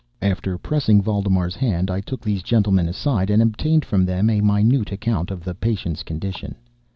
[0.23, 4.91] After pressing Valdemar's hand, I took these gentlemen aside, and obtained from them a minute
[4.91, 6.55] account of the patient's condition.